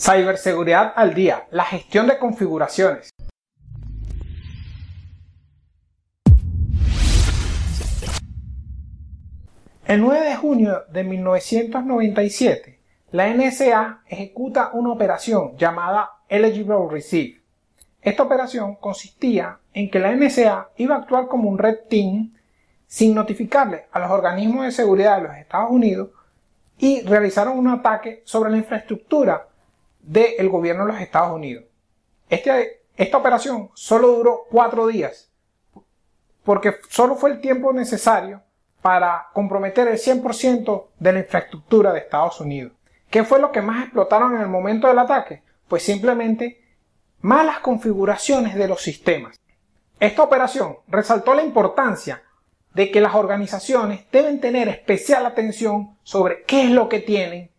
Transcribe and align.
Ciberseguridad 0.00 0.92
al 0.94 1.12
día, 1.12 1.48
la 1.50 1.64
gestión 1.64 2.06
de 2.06 2.18
configuraciones. 2.18 3.10
El 9.84 10.00
9 10.00 10.20
de 10.24 10.36
junio 10.36 10.84
de 10.92 11.02
1997, 11.02 12.78
la 13.10 13.34
NSA 13.34 14.02
ejecuta 14.06 14.70
una 14.72 14.92
operación 14.92 15.56
llamada 15.56 16.10
Eligible 16.28 16.76
Receive. 16.88 17.42
Esta 18.00 18.22
operación 18.22 18.76
consistía 18.76 19.58
en 19.74 19.90
que 19.90 19.98
la 19.98 20.14
NSA 20.14 20.68
iba 20.76 20.94
a 20.94 20.98
actuar 20.98 21.26
como 21.26 21.48
un 21.48 21.58
red 21.58 21.78
team 21.88 22.34
sin 22.86 23.16
notificarle 23.16 23.86
a 23.90 23.98
los 23.98 24.12
organismos 24.12 24.64
de 24.64 24.70
seguridad 24.70 25.16
de 25.16 25.22
los 25.24 25.36
Estados 25.36 25.72
Unidos 25.72 26.10
y 26.78 27.02
realizaron 27.02 27.58
un 27.58 27.66
ataque 27.66 28.22
sobre 28.24 28.52
la 28.52 28.58
infraestructura 28.58 29.47
del 30.08 30.48
gobierno 30.48 30.86
de 30.86 30.92
los 30.92 31.00
Estados 31.02 31.34
Unidos. 31.34 31.64
Este, 32.28 32.82
esta 32.96 33.18
operación 33.18 33.70
solo 33.74 34.08
duró 34.08 34.44
cuatro 34.50 34.86
días 34.86 35.30
porque 36.44 36.76
solo 36.88 37.14
fue 37.14 37.30
el 37.30 37.40
tiempo 37.40 37.74
necesario 37.74 38.42
para 38.80 39.28
comprometer 39.34 39.86
el 39.86 39.98
100% 39.98 40.86
de 40.98 41.12
la 41.12 41.18
infraestructura 41.18 41.92
de 41.92 41.98
Estados 41.98 42.40
Unidos. 42.40 42.72
¿Qué 43.10 43.22
fue 43.22 43.38
lo 43.38 43.52
que 43.52 43.60
más 43.60 43.84
explotaron 43.84 44.34
en 44.34 44.40
el 44.40 44.48
momento 44.48 44.88
del 44.88 44.98
ataque? 44.98 45.42
Pues 45.68 45.82
simplemente 45.82 46.64
malas 47.20 47.58
configuraciones 47.58 48.54
de 48.54 48.66
los 48.66 48.80
sistemas. 48.80 49.38
Esta 50.00 50.22
operación 50.22 50.78
resaltó 50.86 51.34
la 51.34 51.42
importancia 51.42 52.22
de 52.72 52.90
que 52.90 53.00
las 53.00 53.14
organizaciones 53.14 54.10
deben 54.10 54.40
tener 54.40 54.68
especial 54.68 55.26
atención 55.26 55.98
sobre 56.02 56.44
qué 56.44 56.62
es 56.62 56.70
lo 56.70 56.88
que 56.88 57.00
tienen, 57.00 57.50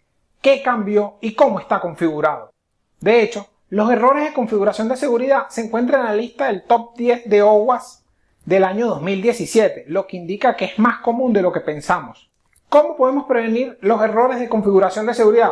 qué 0.42 0.62
cambió 0.62 1.18
y 1.22 1.34
cómo 1.34 1.60
está 1.60 1.80
configurado. 1.80 2.52
De 3.00 3.22
hecho, 3.22 3.48
los 3.70 3.92
errores 3.92 4.24
de 4.24 4.34
configuración 4.34 4.90
de 4.90 4.98
seguridad 4.98 5.48
se 5.50 5.62
encuentran 5.62 6.02
en 6.02 6.08
la 6.08 6.16
lista 6.16 6.48
del 6.48 6.64
top 6.64 6.96
10 6.98 7.30
de 7.30 7.42
OWASP 7.42 8.06
del 8.46 8.64
año 8.64 8.88
2017, 8.88 9.86
lo 9.88 10.08
que 10.08 10.18
indica 10.18 10.56
que 10.56 10.66
es 10.66 10.80
más 10.80 11.00
común 11.02 11.34
de 11.34 11.42
lo 11.42 11.52
que 11.52 11.60
pensamos. 11.60 12.30
¿Cómo 12.68 12.98
podemos 12.98 13.26
prevenir 13.26 13.78
los 13.82 14.02
errores 14.02 14.40
de 14.40 14.50
configuración 14.50 15.06
de 15.06 15.14
seguridad? 15.14 15.52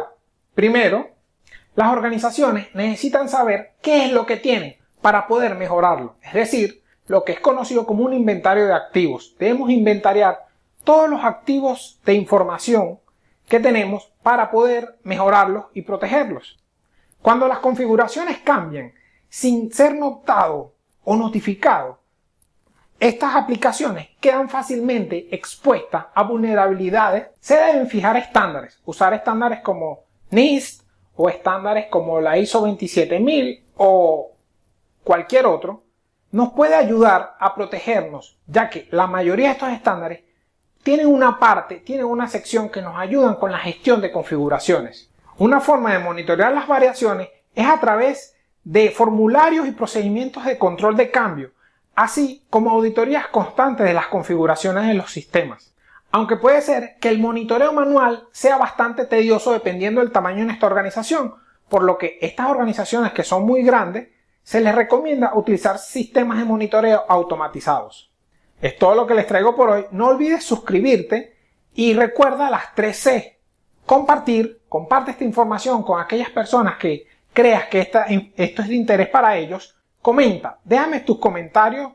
Primero, 0.55 1.09
las 1.75 1.91
organizaciones 1.91 2.73
necesitan 2.73 3.29
saber 3.29 3.73
qué 3.81 4.05
es 4.05 4.11
lo 4.11 4.25
que 4.25 4.37
tienen 4.37 4.77
para 5.01 5.27
poder 5.27 5.55
mejorarlo, 5.55 6.15
es 6.23 6.33
decir, 6.33 6.81
lo 7.05 7.23
que 7.23 7.33
es 7.33 7.39
conocido 7.39 7.85
como 7.85 8.03
un 8.03 8.13
inventario 8.13 8.65
de 8.65 8.73
activos. 8.73 9.35
Debemos 9.39 9.69
inventariar 9.69 10.45
todos 10.83 11.09
los 11.09 11.23
activos 11.23 11.99
de 12.03 12.15
información 12.15 12.99
que 13.47 13.59
tenemos 13.59 14.11
para 14.23 14.51
poder 14.51 14.99
mejorarlos 15.03 15.65
y 15.73 15.81
protegerlos. 15.81 16.59
Cuando 17.21 17.47
las 17.47 17.59
configuraciones 17.59 18.39
cambian 18.39 18.93
sin 19.29 19.71
ser 19.71 19.95
notado 19.95 20.73
o 21.03 21.15
notificado, 21.15 21.99
estas 22.99 23.35
aplicaciones 23.35 24.09
quedan 24.19 24.49
fácilmente 24.49 25.27
expuestas 25.33 26.05
a 26.13 26.23
vulnerabilidades. 26.23 27.27
Se 27.39 27.55
deben 27.55 27.87
fijar 27.87 28.17
estándares, 28.17 28.81
usar 28.85 29.13
estándares 29.13 29.61
como 29.61 30.05
NIST 30.31 30.83
o 31.15 31.29
estándares 31.29 31.87
como 31.87 32.19
la 32.19 32.37
ISO 32.37 32.61
27000 32.61 33.65
o 33.77 34.31
cualquier 35.03 35.45
otro, 35.45 35.83
nos 36.31 36.51
puede 36.53 36.75
ayudar 36.75 37.35
a 37.39 37.55
protegernos, 37.55 38.37
ya 38.47 38.69
que 38.69 38.87
la 38.91 39.07
mayoría 39.07 39.47
de 39.47 39.53
estos 39.53 39.69
estándares 39.69 40.23
tienen 40.87 41.07
una 41.07 41.37
parte, 41.37 41.81
tienen 41.81 42.05
una 42.05 42.29
sección 42.29 42.69
que 42.69 42.81
nos 42.81 42.97
ayudan 42.97 43.35
con 43.35 43.51
la 43.51 43.57
gestión 43.57 43.99
de 43.99 44.09
configuraciones. 44.09 45.09
Una 45.37 45.59
forma 45.59 45.91
de 45.91 45.99
monitorear 45.99 46.53
las 46.53 46.65
variaciones 46.65 47.27
es 47.53 47.67
a 47.67 47.77
través 47.81 48.37
de 48.63 48.89
formularios 48.91 49.67
y 49.67 49.71
procedimientos 49.71 50.45
de 50.45 50.57
control 50.57 50.95
de 50.95 51.11
cambio 51.11 51.51
así 51.93 52.45
como 52.49 52.69
auditorías 52.69 53.27
constantes 53.27 53.85
de 53.85 53.93
las 53.93 54.07
configuraciones 54.07 54.87
de 54.87 54.93
los 54.93 55.11
sistemas. 55.11 55.73
Aunque 56.11 56.37
puede 56.37 56.61
ser 56.61 56.95
que 57.01 57.09
el 57.09 57.19
monitoreo 57.19 57.73
manual 57.73 58.29
sea 58.31 58.57
bastante 58.57 59.03
tedioso 59.03 59.51
dependiendo 59.51 59.99
del 59.99 60.13
tamaño 60.13 60.37
de 60.37 60.45
nuestra 60.45 60.69
organización, 60.69 61.33
por 61.67 61.83
lo 61.83 61.97
que 61.97 62.17
estas 62.21 62.47
organizaciones 62.47 63.11
que 63.11 63.25
son 63.25 63.45
muy 63.45 63.61
grandes 63.61 64.07
se 64.41 64.61
les 64.61 64.73
recomienda 64.73 65.33
utilizar 65.35 65.79
sistemas 65.79 66.37
de 66.37 66.45
monitoreo 66.45 67.03
automatizados. 67.09 68.09
Es 68.61 68.77
todo 68.77 68.95
lo 68.95 69.07
que 69.07 69.13
les 69.13 69.27
traigo 69.27 69.55
por 69.55 69.69
hoy. 69.69 69.85
No 69.91 70.07
olvides 70.07 70.43
suscribirte 70.43 71.35
y 71.73 71.93
recuerda 71.93 72.49
las 72.49 72.75
3C. 72.75 73.35
Compartir, 73.85 74.61
comparte 74.67 75.11
esta 75.11 75.23
información 75.23 75.83
con 75.83 75.99
aquellas 75.99 76.29
personas 76.29 76.77
que 76.77 77.07
creas 77.33 77.65
que 77.65 77.79
esto 77.79 78.01
es 78.07 78.67
de 78.67 78.75
interés 78.75 79.09
para 79.09 79.37
ellos 79.37 79.77
Comenta, 80.07 80.59
déjame 80.63 81.01
tus 81.01 81.19
comentarios 81.19 81.91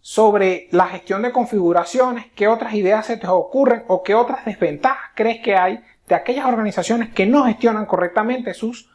sobre 0.00 0.66
la 0.72 0.86
gestión 0.86 1.22
de 1.22 1.30
configuraciones, 1.30 2.26
qué 2.34 2.48
otras 2.48 2.74
ideas 2.74 3.06
se 3.06 3.16
te 3.16 3.28
ocurren 3.28 3.84
o 3.86 4.02
qué 4.02 4.16
otras 4.16 4.44
desventajas 4.44 5.12
crees 5.14 5.40
que 5.40 5.54
hay 5.54 5.80
de 6.08 6.16
aquellas 6.16 6.46
organizaciones 6.46 7.14
que 7.14 7.26
no 7.26 7.44
gestionan 7.44 7.86
correctamente 7.86 8.54
sus 8.54 8.90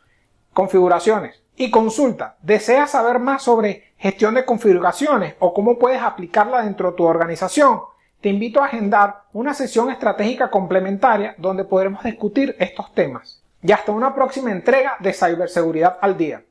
configuraciones. 0.51 1.41
Y 1.61 1.71
consulta, 1.71 2.37
¿deseas 2.41 2.91
saber 2.91 3.19
más 3.19 3.43
sobre 3.43 3.91
gestión 3.97 4.33
de 4.33 4.45
configuraciones 4.45 5.35
o 5.39 5.53
cómo 5.53 5.77
puedes 5.77 6.01
aplicarla 6.01 6.63
dentro 6.63 6.91
de 6.91 6.95
tu 6.95 7.03
organización? 7.03 7.81
Te 8.21 8.29
invito 8.29 8.61
a 8.61 8.67
agendar 8.67 9.23
una 9.33 9.53
sesión 9.53 9.91
estratégica 9.91 10.49
complementaria 10.49 11.35
donde 11.37 11.65
podremos 11.65 12.01
discutir 12.01 12.55
estos 12.59 12.93
temas. 12.93 13.43
Y 13.61 13.73
hasta 13.73 13.91
una 13.91 14.15
próxima 14.15 14.53
entrega 14.53 14.95
de 15.01 15.11
Ciberseguridad 15.11 15.97
al 15.99 16.17
Día. 16.17 16.45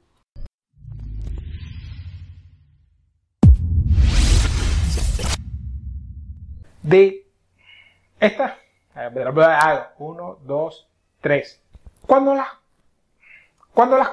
de 6.82 7.26
esta. 8.20 8.58
Uno, 9.98 10.36
dos, 10.44 10.86
tres. 11.22 11.62
Cuando 12.06 12.34
las, 12.34 12.48
cuando 13.72 13.96
las 13.96 14.08